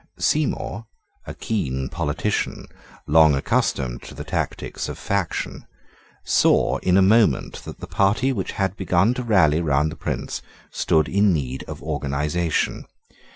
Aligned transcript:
Seymour, 0.17 0.87
a 1.27 1.35
keen 1.35 1.87
politician, 1.87 2.65
long 3.05 3.35
accustomed 3.35 4.01
to 4.01 4.15
the 4.15 4.23
tactics 4.23 4.89
of 4.89 4.97
faction, 4.97 5.67
saw 6.25 6.79
in 6.79 6.97
a 6.97 7.03
moment 7.03 7.63
that 7.65 7.81
the 7.81 7.85
party 7.85 8.33
which 8.33 8.53
had 8.53 8.75
begun 8.75 9.13
to 9.13 9.21
rally 9.21 9.61
round 9.61 9.91
the 9.91 9.95
Prince 9.95 10.41
stood 10.71 11.07
in 11.07 11.33
need 11.33 11.61
of 11.67 11.83
organization. 11.83 12.85